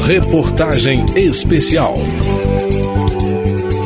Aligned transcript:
Reportagem 0.00 1.04
especial. 1.16 1.94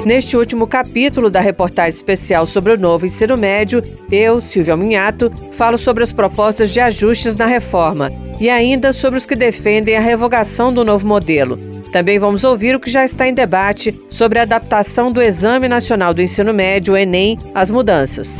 Neste 0.05 0.37
último 0.37 0.67
capítulo 0.67 1.31
da 1.31 1.39
reportagem 1.39 1.91
especial 1.91 2.47
sobre 2.47 2.73
o 2.73 2.79
novo 2.79 3.07
ensino 3.07 3.37
médio, 3.37 3.83
eu, 4.11 4.41
Silvia 4.41 4.77
Minhato, 4.77 5.31
falo 5.53 5.79
sobre 5.79 6.03
as 6.03 6.13
propostas 6.13 6.71
de 6.71 6.81
ajustes 6.81 7.37
na 7.37 7.47
reforma 7.47 8.11
e 8.41 8.51
ainda 8.51 8.93
sobre 8.93 9.19
os 9.19 9.27
que 9.27 9.37
defendem 9.37 9.97
a 9.97 10.01
revogação 10.01 10.73
do 10.73 10.85
novo 10.85 11.07
modelo. 11.07 11.57
Também 11.93 12.19
vamos 12.19 12.43
ouvir 12.43 12.75
o 12.75 12.81
que 12.81 12.91
já 12.91 13.05
está 13.05 13.29
em 13.29 13.35
debate 13.35 13.95
sobre 14.11 14.39
a 14.39 14.43
adaptação 14.43 15.13
do 15.13 15.23
Exame 15.23 15.69
Nacional 15.69 16.13
do 16.13 16.23
Ensino 16.23 16.53
Médio, 16.53 16.97
Enem, 16.97 17.39
às 17.55 17.71
mudanças. 17.71 18.39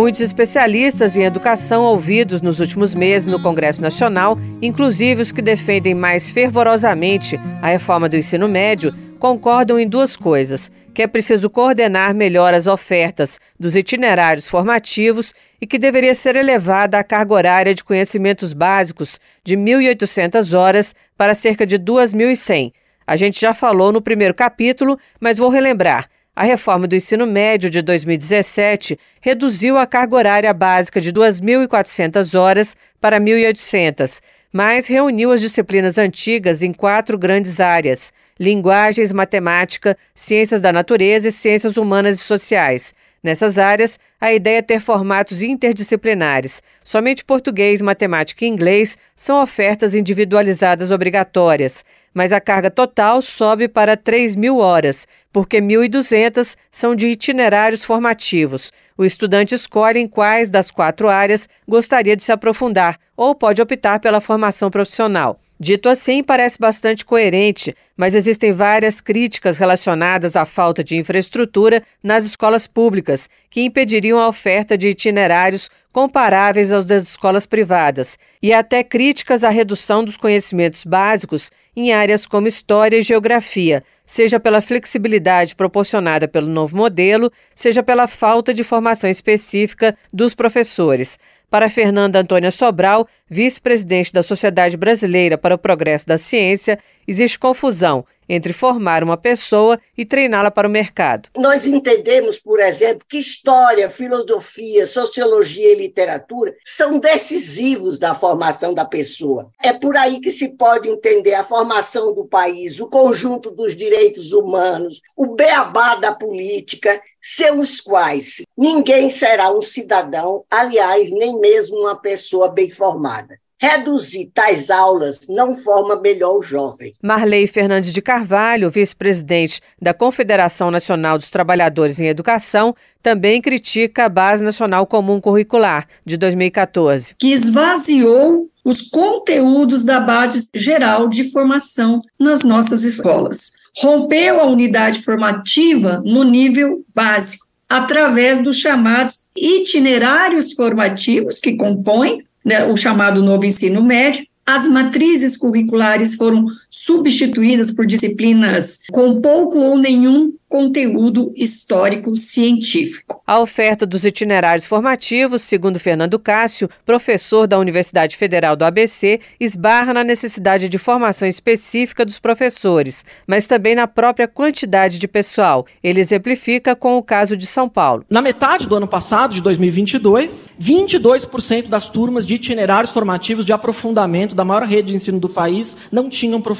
Muitos 0.00 0.22
especialistas 0.22 1.14
em 1.14 1.24
educação 1.24 1.84
ouvidos 1.84 2.40
nos 2.40 2.58
últimos 2.58 2.94
meses 2.94 3.30
no 3.30 3.38
Congresso 3.38 3.82
Nacional, 3.82 4.38
inclusive 4.62 5.20
os 5.20 5.30
que 5.30 5.42
defendem 5.42 5.94
mais 5.94 6.32
fervorosamente 6.32 7.38
a 7.60 7.66
reforma 7.66 8.08
do 8.08 8.16
ensino 8.16 8.48
médio, 8.48 8.94
concordam 9.18 9.78
em 9.78 9.86
duas 9.86 10.16
coisas: 10.16 10.70
que 10.94 11.02
é 11.02 11.06
preciso 11.06 11.50
coordenar 11.50 12.14
melhor 12.14 12.54
as 12.54 12.66
ofertas 12.66 13.38
dos 13.58 13.76
itinerários 13.76 14.48
formativos 14.48 15.34
e 15.60 15.66
que 15.66 15.78
deveria 15.78 16.14
ser 16.14 16.34
elevada 16.34 16.98
a 16.98 17.04
carga 17.04 17.34
horária 17.34 17.74
de 17.74 17.84
conhecimentos 17.84 18.54
básicos 18.54 19.20
de 19.44 19.54
1.800 19.54 20.58
horas 20.58 20.94
para 21.14 21.34
cerca 21.34 21.66
de 21.66 21.78
2.100. 21.78 22.72
A 23.06 23.16
gente 23.16 23.38
já 23.38 23.52
falou 23.52 23.92
no 23.92 24.00
primeiro 24.00 24.32
capítulo, 24.32 24.98
mas 25.20 25.36
vou 25.36 25.50
relembrar. 25.50 26.08
A 26.40 26.42
reforma 26.42 26.88
do 26.88 26.96
ensino 26.96 27.26
médio 27.26 27.68
de 27.68 27.82
2017 27.82 28.98
reduziu 29.20 29.76
a 29.76 29.86
carga 29.86 30.16
horária 30.16 30.54
básica 30.54 30.98
de 30.98 31.12
2.400 31.12 32.34
horas 32.34 32.74
para 32.98 33.20
1.800, 33.20 34.22
mas 34.50 34.86
reuniu 34.86 35.32
as 35.32 35.42
disciplinas 35.42 35.98
antigas 35.98 36.62
em 36.62 36.72
quatro 36.72 37.18
grandes 37.18 37.60
áreas: 37.60 38.10
linguagens, 38.38 39.12
matemática, 39.12 39.94
ciências 40.14 40.62
da 40.62 40.72
natureza 40.72 41.28
e 41.28 41.32
ciências 41.32 41.76
humanas 41.76 42.18
e 42.18 42.22
sociais. 42.22 42.94
Nessas 43.22 43.58
áreas, 43.58 43.98
a 44.18 44.32
ideia 44.32 44.58
é 44.58 44.62
ter 44.62 44.80
formatos 44.80 45.42
interdisciplinares. 45.42 46.62
Somente 46.82 47.22
português, 47.22 47.82
matemática 47.82 48.46
e 48.46 48.48
inglês 48.48 48.96
são 49.14 49.42
ofertas 49.42 49.94
individualizadas 49.94 50.90
obrigatórias, 50.90 51.84
mas 52.14 52.32
a 52.32 52.40
carga 52.40 52.70
total 52.70 53.20
sobe 53.20 53.68
para 53.68 53.94
3 53.94 54.34
mil 54.36 54.58
horas, 54.58 55.06
porque 55.30 55.60
1.200 55.60 56.56
são 56.70 56.94
de 56.94 57.08
itinerários 57.08 57.84
formativos. 57.84 58.72
O 58.96 59.04
estudante 59.04 59.54
escolhe 59.54 59.98
em 59.98 60.08
quais 60.08 60.48
das 60.48 60.70
quatro 60.70 61.10
áreas 61.10 61.46
gostaria 61.68 62.16
de 62.16 62.22
se 62.22 62.32
aprofundar 62.32 62.98
ou 63.14 63.34
pode 63.34 63.60
optar 63.60 64.00
pela 64.00 64.20
formação 64.20 64.70
profissional. 64.70 65.38
Dito 65.62 65.90
assim, 65.90 66.22
parece 66.22 66.58
bastante 66.58 67.04
coerente, 67.04 67.76
mas 67.94 68.14
existem 68.14 68.50
várias 68.50 68.98
críticas 68.98 69.58
relacionadas 69.58 70.34
à 70.34 70.46
falta 70.46 70.82
de 70.82 70.96
infraestrutura 70.96 71.82
nas 72.02 72.24
escolas 72.24 72.66
públicas, 72.66 73.28
que 73.50 73.60
impediriam 73.60 74.18
a 74.18 74.26
oferta 74.26 74.78
de 74.78 74.88
itinerários 74.88 75.68
comparáveis 75.92 76.72
aos 76.72 76.86
das 76.86 77.02
escolas 77.02 77.44
privadas, 77.44 78.18
e 78.42 78.54
até 78.54 78.82
críticas 78.82 79.44
à 79.44 79.50
redução 79.50 80.02
dos 80.02 80.16
conhecimentos 80.16 80.82
básicos 80.82 81.50
em 81.76 81.92
áreas 81.92 82.26
como 82.26 82.48
história 82.48 82.96
e 82.96 83.02
geografia, 83.02 83.84
seja 84.06 84.40
pela 84.40 84.62
flexibilidade 84.62 85.54
proporcionada 85.54 86.26
pelo 86.26 86.46
novo 86.46 86.74
modelo, 86.74 87.30
seja 87.54 87.82
pela 87.82 88.06
falta 88.06 88.54
de 88.54 88.64
formação 88.64 89.10
específica 89.10 89.94
dos 90.10 90.34
professores. 90.34 91.18
Para 91.50 91.68
Fernanda 91.68 92.20
Antônia 92.20 92.52
Sobral, 92.52 93.08
vice-presidente 93.28 94.12
da 94.12 94.22
Sociedade 94.22 94.76
Brasileira 94.76 95.36
para 95.36 95.56
o 95.56 95.58
Progresso 95.58 96.06
da 96.06 96.16
Ciência, 96.16 96.78
existe 97.10 97.38
confusão 97.38 98.04
entre 98.28 98.52
formar 98.52 99.02
uma 99.02 99.16
pessoa 99.16 99.80
e 99.98 100.04
treiná-la 100.04 100.52
para 100.52 100.68
o 100.68 100.70
mercado. 100.70 101.28
Nós 101.36 101.66
entendemos, 101.66 102.38
por 102.38 102.60
exemplo, 102.60 103.04
que 103.08 103.18
história, 103.18 103.90
filosofia, 103.90 104.86
sociologia 104.86 105.72
e 105.72 105.74
literatura 105.74 106.54
são 106.64 107.00
decisivos 107.00 107.98
da 107.98 108.14
formação 108.14 108.72
da 108.72 108.84
pessoa. 108.84 109.50
É 109.60 109.72
por 109.72 109.96
aí 109.96 110.20
que 110.20 110.30
se 110.30 110.56
pode 110.56 110.88
entender 110.88 111.34
a 111.34 111.42
formação 111.42 112.14
do 112.14 112.24
país, 112.24 112.78
o 112.78 112.86
conjunto 112.86 113.50
dos 113.50 113.74
direitos 113.74 114.32
humanos, 114.32 115.00
o 115.16 115.34
beabá 115.34 115.96
da 115.96 116.14
política 116.14 117.02
sem 117.20 117.58
os 117.58 117.80
quais 117.80 118.42
ninguém 118.56 119.10
será 119.10 119.52
um 119.52 119.60
cidadão, 119.60 120.44
aliás, 120.48 121.10
nem 121.10 121.38
mesmo 121.38 121.80
uma 121.80 121.96
pessoa 121.96 122.48
bem 122.48 122.70
formada. 122.70 123.38
Reduzir 123.60 124.30
tais 124.34 124.70
aulas 124.70 125.28
não 125.28 125.54
forma 125.54 126.00
melhor 126.00 126.38
o 126.38 126.42
jovem. 126.42 126.94
Marley 127.02 127.46
Fernandes 127.46 127.92
de 127.92 128.00
Carvalho, 128.00 128.70
vice-presidente 128.70 129.60
da 129.80 129.92
Confederação 129.92 130.70
Nacional 130.70 131.18
dos 131.18 131.30
Trabalhadores 131.30 132.00
em 132.00 132.06
Educação, 132.06 132.74
também 133.02 133.40
critica 133.40 134.06
a 134.06 134.08
Base 134.08 134.42
Nacional 134.42 134.86
Comum 134.86 135.20
Curricular 135.20 135.86
de 136.04 136.16
2014. 136.16 137.14
Que 137.18 137.32
esvaziou 137.32 138.48
os 138.64 138.82
conteúdos 138.82 139.84
da 139.84 140.00
base 140.00 140.48
geral 140.54 141.08
de 141.08 141.30
formação 141.30 142.00
nas 142.18 142.42
nossas 142.42 142.82
escolas 142.82 143.60
rompeu 143.76 144.40
a 144.40 144.46
unidade 144.46 145.02
formativa 145.02 146.02
no 146.04 146.24
nível 146.24 146.84
básico, 146.94 147.46
através 147.68 148.42
dos 148.42 148.56
chamados 148.56 149.30
itinerários 149.36 150.52
formativos 150.52 151.38
que 151.38 151.56
compõem 151.56 152.24
né, 152.44 152.64
o 152.64 152.76
chamado 152.76 153.22
novo 153.22 153.44
ensino 153.44 153.82
médio. 153.82 154.26
As 154.46 154.66
matrizes 154.66 155.36
curriculares 155.36 156.14
foram 156.16 156.46
substituídas 156.70 157.70
por 157.72 157.84
disciplinas 157.84 158.82
com 158.90 159.20
pouco 159.20 159.58
ou 159.58 159.76
nenhum 159.76 160.32
conteúdo 160.48 161.32
histórico 161.36 162.16
científico. 162.16 163.22
A 163.24 163.38
oferta 163.38 163.86
dos 163.86 164.04
itinerários 164.04 164.66
formativos, 164.66 165.42
segundo 165.42 165.78
Fernando 165.78 166.18
Cássio, 166.18 166.68
professor 166.84 167.46
da 167.46 167.56
Universidade 167.56 168.16
Federal 168.16 168.56
do 168.56 168.64
ABC, 168.64 169.20
esbarra 169.38 169.94
na 169.94 170.02
necessidade 170.02 170.68
de 170.68 170.76
formação 170.76 171.28
específica 171.28 172.04
dos 172.04 172.18
professores, 172.18 173.04
mas 173.28 173.46
também 173.46 173.76
na 173.76 173.86
própria 173.86 174.26
quantidade 174.26 174.98
de 174.98 175.06
pessoal. 175.06 175.64
Ele 175.84 176.00
exemplifica 176.00 176.74
com 176.74 176.96
o 176.96 177.02
caso 177.02 177.36
de 177.36 177.46
São 177.46 177.68
Paulo. 177.68 178.04
Na 178.10 178.20
metade 178.20 178.66
do 178.66 178.74
ano 178.74 178.88
passado, 178.88 179.32
de 179.34 179.40
2022, 179.40 180.48
22% 180.60 181.68
das 181.68 181.88
turmas 181.88 182.26
de 182.26 182.34
itinerários 182.34 182.92
formativos 182.92 183.46
de 183.46 183.52
aprofundamento 183.52 184.34
da 184.34 184.44
maior 184.44 184.64
rede 184.64 184.88
de 184.88 184.96
ensino 184.96 185.20
do 185.20 185.28
país 185.28 185.76
não 185.92 186.08
tinham 186.08 186.40
professores. 186.40 186.59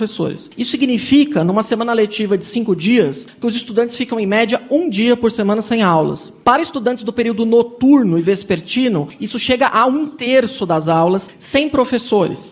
Isso 0.57 0.71
significa, 0.71 1.45
numa 1.45 1.63
semana 1.63 1.93
letiva 1.93 2.39
de 2.39 2.45
cinco 2.45 2.75
dias, 2.75 3.27
que 3.41 3.47
os 3.47 3.55
estudantes 3.55 3.97
ficam 3.97 4.19
em 4.21 4.27
média 4.27 4.63
um 4.71 4.89
dia 4.89 5.17
por 5.17 5.31
semana 5.31 5.63
sem 5.63 5.83
aulas. 5.83 6.33
Para 6.45 6.63
estudantes 6.63 7.05
do 7.05 7.13
período 7.13 7.45
noturno 7.45 8.19
e 8.19 8.23
vespertino, 8.23 9.09
isso 9.21 9.39
chega 9.39 9.69
a 9.69 9.87
um 9.87 10.07
terço 10.07 10.65
das 10.65 10.89
aulas 10.89 11.31
sem 11.39 11.69
professores. 11.69 12.51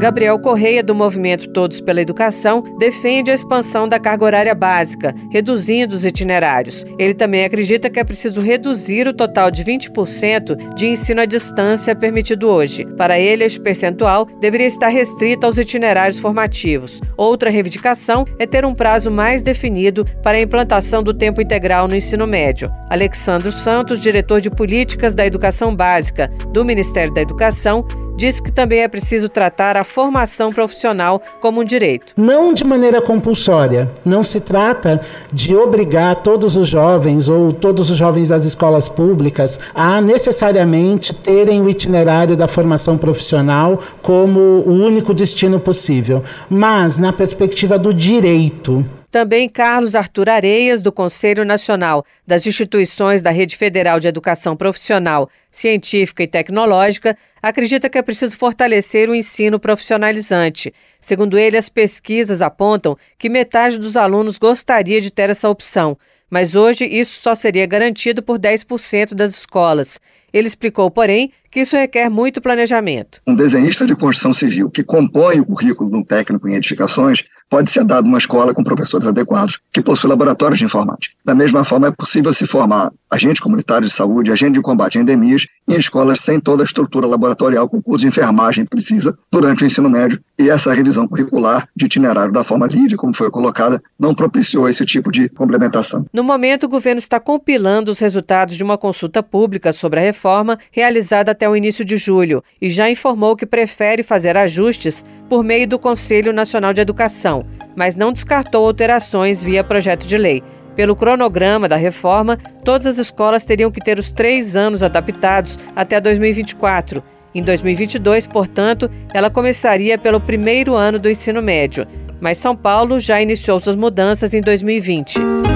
Gabriel 0.00 0.38
Correia, 0.38 0.82
do 0.82 0.94
movimento 0.94 1.50
Todos 1.50 1.78
pela 1.78 2.00
Educação, 2.00 2.62
defende 2.78 3.30
a 3.30 3.34
expansão 3.34 3.86
da 3.86 4.00
carga 4.00 4.24
horária 4.24 4.54
básica, 4.54 5.14
reduzindo 5.30 5.94
os 5.94 6.06
itinerários. 6.06 6.86
Ele 6.98 7.12
também 7.12 7.44
acredita 7.44 7.90
que 7.90 8.00
é 8.00 8.04
preciso 8.04 8.40
reduzir 8.40 9.06
o 9.06 9.12
total 9.12 9.50
de 9.50 9.62
20% 9.62 10.74
de 10.74 10.86
ensino 10.86 11.20
à 11.20 11.26
distância 11.26 11.94
permitido 11.94 12.48
hoje. 12.48 12.86
Para 12.96 13.20
ele, 13.20 13.44
este 13.44 13.60
percentual 13.60 14.24
deveria 14.40 14.66
estar 14.66 14.88
restrito 14.88 15.44
aos 15.44 15.58
itinerários 15.58 16.18
formativos. 16.18 16.98
Outra 17.14 17.50
reivindicação 17.50 18.24
é 18.38 18.46
ter 18.46 18.64
um 18.64 18.74
prazo 18.74 19.10
mais 19.10 19.42
definido 19.42 20.06
para 20.22 20.38
a 20.38 20.40
implantação 20.40 21.02
do 21.02 21.12
tempo 21.12 21.42
integral 21.42 21.86
no 21.86 21.94
ensino 21.94 22.26
médio. 22.26 22.72
Alexandro 22.88 23.52
Santos, 23.52 24.00
diretor 24.00 24.40
de 24.40 24.50
políticas 24.50 25.14
da 25.14 25.26
educação 25.26 25.76
básica 25.76 26.28
do 26.54 26.64
Ministério 26.64 27.12
da 27.12 27.20
Educação, 27.20 27.84
diz 28.16 28.40
que 28.40 28.52
também 28.52 28.80
é 28.80 28.88
preciso 28.88 29.28
tratar 29.28 29.76
a 29.76 29.84
formação 29.84 30.52
profissional 30.52 31.22
como 31.40 31.60
um 31.60 31.64
direito. 31.64 32.12
Não 32.16 32.52
de 32.52 32.64
maneira 32.64 33.00
compulsória. 33.00 33.90
Não 34.04 34.22
se 34.22 34.40
trata 34.40 35.00
de 35.32 35.56
obrigar 35.56 36.16
todos 36.16 36.56
os 36.56 36.68
jovens 36.68 37.28
ou 37.28 37.52
todos 37.52 37.90
os 37.90 37.96
jovens 37.96 38.28
das 38.28 38.44
escolas 38.44 38.88
públicas 38.88 39.58
a 39.74 40.00
necessariamente 40.00 41.14
terem 41.14 41.62
o 41.62 41.68
itinerário 41.68 42.36
da 42.36 42.48
formação 42.48 42.98
profissional 42.98 43.78
como 44.02 44.40
o 44.40 44.72
único 44.72 45.14
destino 45.14 45.58
possível, 45.58 46.22
mas 46.48 46.98
na 46.98 47.12
perspectiva 47.12 47.78
do 47.78 47.92
direito 47.92 48.84
Também 49.10 49.48
Carlos 49.48 49.96
Arthur 49.96 50.28
Areias, 50.30 50.80
do 50.80 50.92
Conselho 50.92 51.44
Nacional 51.44 52.04
das 52.24 52.46
Instituições 52.46 53.20
da 53.20 53.30
Rede 53.30 53.56
Federal 53.56 53.98
de 53.98 54.06
Educação 54.06 54.56
Profissional, 54.56 55.28
Científica 55.50 56.22
e 56.22 56.28
Tecnológica, 56.28 57.16
acredita 57.42 57.90
que 57.90 57.98
é 57.98 58.02
preciso 58.02 58.36
fortalecer 58.36 59.10
o 59.10 59.14
ensino 59.14 59.58
profissionalizante. 59.58 60.72
Segundo 61.00 61.36
ele, 61.36 61.56
as 61.56 61.68
pesquisas 61.68 62.40
apontam 62.40 62.96
que 63.18 63.28
metade 63.28 63.78
dos 63.78 63.96
alunos 63.96 64.38
gostaria 64.38 65.00
de 65.00 65.10
ter 65.10 65.28
essa 65.28 65.48
opção, 65.48 65.98
mas 66.30 66.54
hoje 66.54 66.84
isso 66.84 67.20
só 67.20 67.34
seria 67.34 67.66
garantido 67.66 68.22
por 68.22 68.38
10% 68.38 69.14
das 69.14 69.32
escolas. 69.32 69.98
Ele 70.32 70.46
explicou, 70.46 70.88
porém, 70.88 71.32
que 71.50 71.60
isso 71.60 71.76
requer 71.76 72.08
muito 72.08 72.40
planejamento. 72.40 73.20
Um 73.26 73.34
desenhista 73.34 73.84
de 73.84 73.96
construção 73.96 74.32
civil 74.32 74.70
que 74.70 74.84
compõe 74.84 75.40
o 75.40 75.44
currículo 75.44 75.90
de 75.90 75.96
um 75.96 76.04
técnico 76.04 76.48
em 76.48 76.54
edificações 76.54 77.24
pode 77.50 77.68
ser 77.68 77.84
dado 77.84 78.06
uma 78.06 78.18
escola 78.18 78.54
com 78.54 78.62
professores 78.62 79.06
adequados, 79.06 79.58
que 79.72 79.82
possui 79.82 80.08
laboratórios 80.08 80.58
de 80.58 80.64
informática. 80.64 81.14
Da 81.24 81.34
mesma 81.34 81.64
forma, 81.64 81.88
é 81.88 81.90
possível 81.90 82.32
se 82.32 82.46
formar 82.46 82.92
agente 83.10 83.40
comunitário 83.40 83.86
de 83.86 83.92
saúde, 83.92 84.30
agente 84.30 84.52
de 84.52 84.62
combate 84.62 84.96
a 84.96 85.00
endemias, 85.00 85.46
em 85.68 85.76
escolas 85.76 86.20
sem 86.20 86.38
toda 86.38 86.62
a 86.62 86.64
estrutura 86.64 87.08
laboratorial 87.08 87.68
que 87.68 87.76
o 87.76 87.82
curso 87.82 88.02
de 88.02 88.06
enfermagem 88.06 88.64
precisa 88.64 89.18
durante 89.30 89.64
o 89.64 89.66
ensino 89.66 89.90
médio. 89.90 90.20
E 90.38 90.48
essa 90.48 90.72
revisão 90.72 91.08
curricular 91.08 91.68
de 91.74 91.86
itinerário 91.86 92.32
da 92.32 92.44
forma 92.44 92.66
livre, 92.66 92.96
como 92.96 93.14
foi 93.14 93.30
colocada, 93.30 93.82
não 93.98 94.14
propiciou 94.14 94.68
esse 94.68 94.86
tipo 94.86 95.10
de 95.10 95.28
complementação. 95.28 96.06
No 96.12 96.22
momento, 96.22 96.64
o 96.64 96.68
governo 96.68 97.00
está 97.00 97.18
compilando 97.18 97.90
os 97.90 97.98
resultados 97.98 98.56
de 98.56 98.62
uma 98.62 98.78
consulta 98.78 99.22
pública 99.22 99.72
sobre 99.72 99.98
a 99.98 100.02
reforma 100.02 100.56
realizada 100.70 101.32
até 101.32 101.48
o 101.48 101.56
início 101.56 101.84
de 101.84 101.96
julho 101.96 102.44
e 102.62 102.70
já 102.70 102.88
informou 102.88 103.34
que 103.34 103.44
prefere 103.44 104.04
fazer 104.04 104.36
ajustes 104.36 105.04
por 105.28 105.44
meio 105.44 105.66
do 105.66 105.78
Conselho 105.78 106.32
Nacional 106.32 106.72
de 106.72 106.80
Educação, 106.80 107.39
mas 107.76 107.96
não 107.96 108.12
descartou 108.12 108.66
alterações 108.66 109.42
via 109.42 109.64
projeto 109.64 110.06
de 110.06 110.16
lei. 110.16 110.42
Pelo 110.76 110.96
cronograma 110.96 111.68
da 111.68 111.76
reforma, 111.76 112.38
todas 112.64 112.86
as 112.86 112.98
escolas 112.98 113.44
teriam 113.44 113.70
que 113.70 113.80
ter 113.80 113.98
os 113.98 114.10
três 114.10 114.56
anos 114.56 114.82
adaptados 114.82 115.58
até 115.74 116.00
2024. 116.00 117.02
Em 117.34 117.42
2022, 117.42 118.26
portanto, 118.26 118.90
ela 119.12 119.30
começaria 119.30 119.96
pelo 119.96 120.20
primeiro 120.20 120.74
ano 120.74 120.98
do 120.98 121.08
ensino 121.08 121.40
médio, 121.40 121.86
mas 122.20 122.38
São 122.38 122.56
Paulo 122.56 122.98
já 122.98 123.20
iniciou 123.20 123.58
suas 123.60 123.76
mudanças 123.76 124.34
em 124.34 124.40
2020. 124.40 125.49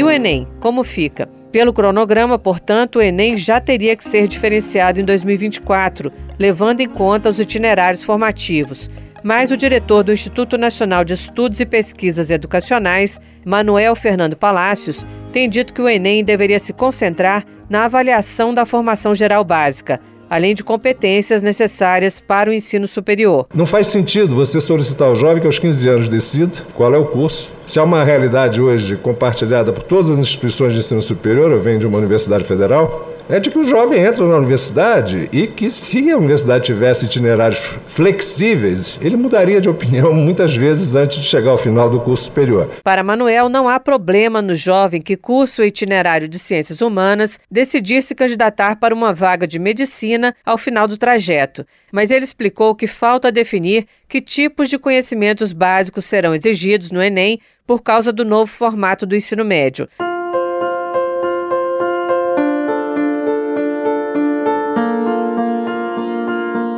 E 0.00 0.02
o 0.02 0.10
Enem, 0.10 0.48
como 0.60 0.82
fica? 0.82 1.28
Pelo 1.52 1.74
cronograma, 1.74 2.38
portanto, 2.38 2.96
o 2.96 3.02
Enem 3.02 3.36
já 3.36 3.60
teria 3.60 3.94
que 3.94 4.02
ser 4.02 4.26
diferenciado 4.26 4.98
em 4.98 5.04
2024, 5.04 6.10
levando 6.38 6.80
em 6.80 6.88
conta 6.88 7.28
os 7.28 7.38
itinerários 7.38 8.02
formativos. 8.02 8.88
Mas 9.22 9.50
o 9.50 9.58
diretor 9.58 10.02
do 10.02 10.10
Instituto 10.10 10.56
Nacional 10.56 11.04
de 11.04 11.12
Estudos 11.12 11.60
e 11.60 11.66
Pesquisas 11.66 12.30
Educacionais, 12.30 13.20
Manuel 13.44 13.94
Fernando 13.94 14.38
Palácios, 14.38 15.04
tem 15.34 15.50
dito 15.50 15.74
que 15.74 15.82
o 15.82 15.88
Enem 15.88 16.24
deveria 16.24 16.58
se 16.58 16.72
concentrar 16.72 17.44
na 17.68 17.84
avaliação 17.84 18.54
da 18.54 18.64
formação 18.64 19.14
geral 19.14 19.44
básica, 19.44 20.00
além 20.30 20.54
de 20.54 20.62
competências 20.62 21.42
necessárias 21.42 22.20
para 22.20 22.48
o 22.48 22.52
ensino 22.52 22.86
superior. 22.86 23.46
Não 23.52 23.66
faz 23.66 23.88
sentido 23.88 24.36
você 24.36 24.60
solicitar 24.60 25.08
ao 25.08 25.16
jovem 25.16 25.40
que 25.40 25.46
aos 25.46 25.58
15 25.58 25.88
anos 25.88 26.08
decida 26.08 26.52
qual 26.74 26.94
é 26.94 26.98
o 26.98 27.06
curso. 27.06 27.52
Se 27.66 27.80
há 27.80 27.82
uma 27.84 28.04
realidade 28.04 28.60
hoje 28.60 28.96
compartilhada 28.96 29.72
por 29.72 29.82
todas 29.82 30.08
as 30.08 30.18
instituições 30.18 30.72
de 30.72 30.78
ensino 30.78 31.02
superior, 31.02 31.50
eu 31.50 31.60
venho 31.60 31.80
de 31.80 31.86
uma 31.86 31.98
universidade 31.98 32.44
federal, 32.44 33.09
é 33.30 33.38
de 33.38 33.48
que 33.48 33.58
o 33.58 33.68
jovem 33.68 34.02
entra 34.02 34.26
na 34.26 34.36
universidade 34.36 35.28
e 35.32 35.46
que, 35.46 35.70
se 35.70 36.10
a 36.10 36.16
universidade 36.16 36.64
tivesse 36.64 37.06
itinerários 37.06 37.78
flexíveis, 37.86 38.98
ele 39.00 39.16
mudaria 39.16 39.60
de 39.60 39.68
opinião 39.68 40.12
muitas 40.12 40.56
vezes 40.56 40.92
antes 40.96 41.18
de 41.18 41.24
chegar 41.24 41.52
ao 41.52 41.58
final 41.58 41.88
do 41.88 42.00
curso 42.00 42.24
superior. 42.24 42.68
Para 42.82 43.04
Manuel, 43.04 43.48
não 43.48 43.68
há 43.68 43.78
problema 43.78 44.42
no 44.42 44.54
jovem 44.54 45.00
que 45.00 45.16
cursa 45.16 45.62
o 45.62 45.64
itinerário 45.64 46.26
de 46.26 46.40
ciências 46.40 46.80
humanas 46.80 47.38
decidir 47.48 48.02
se 48.02 48.16
candidatar 48.16 48.76
para 48.76 48.94
uma 48.94 49.12
vaga 49.12 49.46
de 49.46 49.60
medicina 49.60 50.34
ao 50.44 50.58
final 50.58 50.88
do 50.88 50.98
trajeto. 50.98 51.64
Mas 51.92 52.10
ele 52.10 52.24
explicou 52.24 52.74
que 52.74 52.88
falta 52.88 53.30
definir 53.30 53.86
que 54.08 54.20
tipos 54.20 54.68
de 54.68 54.76
conhecimentos 54.76 55.52
básicos 55.52 56.04
serão 56.04 56.34
exigidos 56.34 56.90
no 56.90 57.00
Enem 57.00 57.40
por 57.64 57.80
causa 57.80 58.12
do 58.12 58.24
novo 58.24 58.50
formato 58.50 59.06
do 59.06 59.14
ensino 59.14 59.44
médio. 59.44 59.88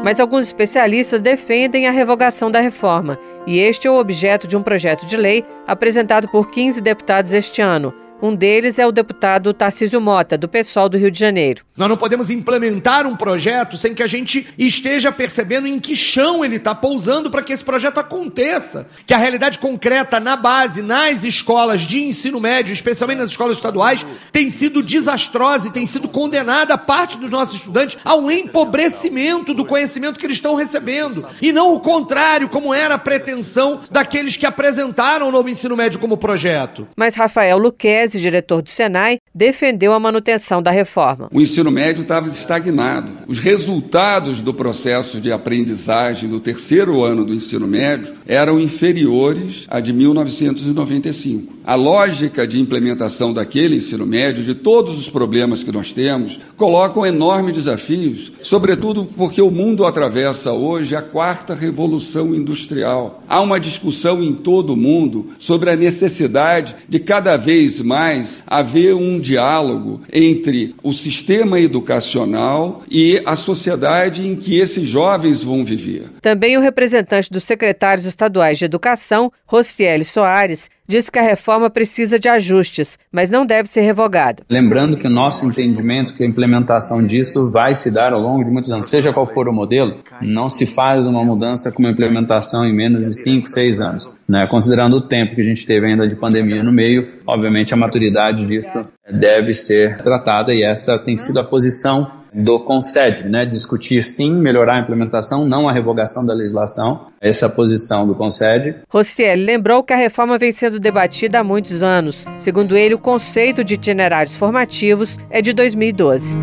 Mas 0.03 0.19
alguns 0.19 0.47
especialistas 0.47 1.21
defendem 1.21 1.87
a 1.87 1.93
revogação 1.93 2.51
da 2.51 2.61
reforma, 2.61 3.19
e 3.47 3.61
este 3.61 3.87
é 3.87 3.91
o 3.91 3.99
objeto 3.99 4.49
de 4.49 4.57
um 4.57 4.63
projeto 4.63 5.07
de 5.07 5.17
lei 5.17 5.45
apresentado 5.67 6.29
por 6.29 6.51
15 6.51 6.81
deputados 6.81 7.33
este 7.33 7.63
ano. 7.63 7.95
Um 8.23 8.37
deles 8.37 8.79
é 8.79 8.87
o 8.87 8.93
deputado 8.93 9.53
Tarcísio 9.53 10.01
Mota, 10.01 10.39
do 10.39 10.49
PSOL 10.49 10.89
do 10.89 10.97
Rio 10.97 11.11
de 11.11 11.19
Janeiro. 11.19 11.65
Nós 11.77 11.89
não 11.89 11.97
podemos 11.97 12.31
implementar 12.31 13.05
um 13.05 13.17
projeto 13.17 13.77
sem 13.77 13.95
que 13.95 14.03
a 14.03 14.07
gente 14.07 14.47
esteja 14.57 15.11
percebendo 15.11 15.67
em 15.67 15.81
que 15.81 15.97
chão 15.97 16.45
ele 16.45 16.55
está 16.55 16.73
pousando 16.73 17.33
para 17.33 17.43
que 17.43 17.53
esse 17.53 17.65
projeto 17.65 17.99
aconteça. 17.99 18.89
Que 19.05 19.13
a 19.13 19.19
realidade 19.19 19.59
concreta 19.59 20.21
na 20.21 20.37
base, 20.37 20.83
nas 20.83 21.25
escolas 21.25 21.81
de 21.81 22.01
ensino 22.01 22.39
médio, 22.39 22.73
especialmente 22.73 23.19
nas 23.19 23.31
escolas 23.31 23.57
estaduais, 23.57 24.07
tem 24.31 24.49
sido 24.49 24.85
desastrosa 24.85 25.67
e 25.67 25.73
tem 25.73 25.85
sido 25.85 26.07
condenada 26.07 26.75
a 26.75 26.79
parte 26.79 27.19
dos 27.19 27.31
nossos 27.31 27.57
estudantes 27.57 27.99
ao 28.05 28.31
empobrecimento 28.31 29.53
do 29.53 29.65
conhecimento 29.65 30.21
que 30.21 30.27
eles 30.27 30.37
estão 30.37 30.55
recebendo. 30.55 31.27
E 31.41 31.53
não 31.53 31.75
o 31.75 31.81
contrário, 31.81 32.49
como 32.49 32.73
era 32.73 32.95
a 32.95 32.99
pretensão 32.99 33.81
daqueles 33.91 34.37
que 34.37 34.47
apresentaram 34.47 35.27
o 35.27 35.33
novo 35.33 35.49
ensino 35.49 35.77
médio 35.77 35.99
como 35.99 36.17
projeto. 36.17 36.87
Mas 36.97 37.17
Rafael 37.17 37.59
Luquez 37.59 38.12
diretor 38.21 38.63
do 38.63 38.71
Senai, 38.71 39.19
defendeu 39.35 39.93
a 39.93 40.01
manutenção 40.01 40.63
da 40.63 40.71
reforma. 40.71 41.29
O 41.33 41.41
ensino 41.41 41.71
médio 41.71 42.03
estava 42.03 42.29
estagnado. 42.29 43.13
Os 43.27 43.39
resultados 43.39 44.41
do 44.41 44.53
processo 44.53 45.21
de 45.21 45.33
aprendizagem 45.33 46.29
do 46.29 46.41
terceiro 46.41 47.03
ano 47.05 47.25
do 47.25 47.35
ensino 47.35 47.67
médio 47.67 48.15
eram 48.27 48.61
inferiores 48.61 49.67
à 49.69 49.81
de 49.81 49.93
1995. 49.93 51.63
A 51.65 51.77
lógica 51.77 52.47
de 52.47 52.59
implementação 52.59 53.33
daquele 53.33 53.77
ensino 53.77 54.05
médio, 54.05 54.43
de 54.43 54.55
todos 54.55 54.99
os 54.99 55.09
problemas 55.09 55.63
que 55.63 55.71
nós 55.71 55.93
temos, 55.93 56.41
colocam 56.57 57.07
enormes 57.07 57.55
desafios, 57.55 58.33
sobretudo 58.43 59.05
porque 59.05 59.41
o 59.41 59.51
mundo 59.51 59.87
atravessa 59.87 60.53
hoje 60.53 60.97
a 60.97 61.03
quarta 61.03 61.55
revolução 61.55 62.35
industrial. 62.35 63.23
Há 63.29 63.41
uma 63.41 63.61
discussão 63.61 64.23
em 64.23 64.33
todo 64.33 64.73
o 64.73 64.77
mundo 64.77 65.31
sobre 65.39 65.71
a 65.71 65.77
necessidade 65.77 66.75
de 66.89 66.99
cada 66.99 67.37
vez 67.37 67.81
mais 67.81 68.02
haver 68.47 68.95
um 68.95 69.19
diálogo 69.19 70.03
entre 70.13 70.75
o 70.83 70.93
sistema 70.93 71.61
educacional 71.61 72.83
e 72.91 73.23
a 73.25 73.37
sociedade 73.37 74.27
em 74.27 74.37
que 74.37 74.59
esses 74.59 74.89
jovens 74.89 75.43
vão 75.43 75.65
viver. 75.65 76.05
Também 76.21 76.57
o 76.57 76.61
representante 76.61 77.31
dos 77.31 77.45
secretários 77.45 78.07
estaduais 78.07 78.59
de 78.59 78.65
Educação, 78.65 79.33
Rocieli 79.47 80.05
Soares, 80.05 80.69
disse 80.87 81.11
que 81.11 81.19
a 81.19 81.23
reforma 81.23 81.71
precisa 81.71 82.19
de 82.19 82.29
ajustes, 82.29 82.99
mas 83.11 83.31
não 83.31 83.47
deve 83.47 83.69
ser 83.69 83.83
revogada. 83.83 84.43
Lembrando 84.49 84.97
que 84.97 85.07
o 85.07 85.11
nosso 85.11 85.47
entendimento 85.47 86.15
que 86.15 86.23
a 86.23 86.27
implementação 86.27 87.05
disso 87.05 87.51
vai 87.51 87.75
se 87.75 87.91
dar 87.91 88.13
ao 88.13 88.21
longo 88.21 88.45
de 88.45 88.51
muitos 88.51 88.73
anos, 88.73 88.89
seja 88.89 89.13
qual 89.13 89.27
for 89.27 89.49
o 89.49 89.53
modelo, 89.53 89.99
não 90.21 90.49
se 90.49 90.67
faz 90.67 91.07
uma 91.07 91.25
mudança 91.25 91.71
com 91.71 91.83
uma 91.83 91.91
implementação 91.91 92.65
em 92.65 92.73
menos 92.73 93.05
de 93.05 93.15
5, 93.23 93.49
6 93.49 93.81
anos. 93.81 94.17
Né? 94.29 94.47
Considerando 94.47 94.95
o 94.97 95.09
tempo 95.09 95.35
que 95.35 95.41
a 95.41 95.45
gente 95.45 95.67
teve 95.67 95.87
ainda 95.87 96.07
de 96.07 96.17
pandemia 96.17 96.63
no 96.63 96.73
meio, 96.73 97.09
obviamente 97.27 97.73
a 97.75 97.77
maturidade 97.77 98.47
disso 98.47 98.87
deve 99.11 99.53
ser 99.55 99.99
tratada 99.99 100.55
e 100.55 100.63
essa 100.63 100.99
tem 100.99 101.17
sido 101.17 101.39
a 101.39 101.45
posição 101.45 102.22
do 102.33 102.61
CONSED, 102.61 103.29
né? 103.29 103.45
Discutir 103.45 104.05
sim, 104.05 104.33
melhorar 104.33 104.77
a 104.77 104.81
implementação, 104.81 105.45
não 105.45 105.69
a 105.69 105.73
revogação 105.73 106.25
da 106.25 106.33
legislação. 106.33 107.09
Essa 107.21 107.47
é 107.47 107.49
a 107.49 107.53
posição 107.53 108.07
do 108.07 108.15
CONSED. 108.15 108.77
Rocieli 108.89 109.45
lembrou 109.45 109.83
que 109.83 109.93
a 109.93 109.97
reforma 109.97 110.39
vem 110.39 110.53
sendo 110.53 110.81
debatida 110.81 111.41
há 111.41 111.45
muitos 111.45 111.83
anos. 111.83 112.25
Segundo 112.39 112.77
ele, 112.77 112.95
o 112.95 112.99
conceito 112.99 113.63
de 113.63 113.75
itinerários 113.75 114.37
formativos 114.37 115.19
é 115.31 115.43
de 115.43 115.53
2012. 115.53 116.37